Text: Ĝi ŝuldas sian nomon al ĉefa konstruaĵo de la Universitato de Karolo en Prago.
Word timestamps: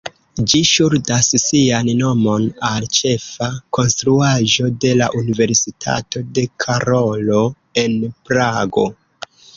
Ĝi 0.51 0.59
ŝuldas 0.67 1.27
sian 1.41 1.89
nomon 1.99 2.47
al 2.69 2.87
ĉefa 2.99 3.51
konstruaĵo 3.79 4.71
de 4.87 4.95
la 5.03 5.11
Universitato 5.21 6.23
de 6.39 6.47
Karolo 6.65 7.43
en 7.85 7.99
Prago. 8.31 8.89